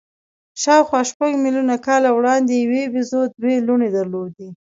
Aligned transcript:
شاوخوا 0.61 1.01
شپږ 1.11 1.31
میلیونه 1.43 1.75
کاله 1.85 2.09
وړاندې 2.17 2.53
یوې 2.63 2.83
بیزو 2.93 3.21
دوې 3.41 3.55
لوڼې 3.67 3.89
درلودې. 3.97 4.49